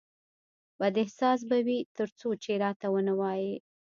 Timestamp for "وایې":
3.19-3.53